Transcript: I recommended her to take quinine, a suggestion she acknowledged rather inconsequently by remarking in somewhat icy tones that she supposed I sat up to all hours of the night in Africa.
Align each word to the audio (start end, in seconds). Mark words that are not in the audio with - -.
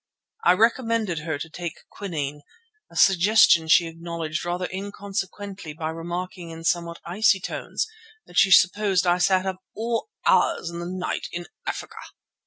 I 0.43 0.53
recommended 0.53 1.19
her 1.19 1.37
to 1.37 1.47
take 1.47 1.73
quinine, 1.91 2.41
a 2.89 2.95
suggestion 2.95 3.67
she 3.67 3.85
acknowledged 3.85 4.43
rather 4.43 4.67
inconsequently 4.73 5.73
by 5.73 5.91
remarking 5.91 6.49
in 6.49 6.63
somewhat 6.63 6.99
icy 7.05 7.39
tones 7.39 7.85
that 8.25 8.35
she 8.39 8.49
supposed 8.49 9.05
I 9.05 9.19
sat 9.19 9.45
up 9.45 9.57
to 9.57 9.61
all 9.75 10.09
hours 10.25 10.71
of 10.71 10.79
the 10.79 10.87
night 10.89 11.27
in 11.31 11.45
Africa. 11.67 11.97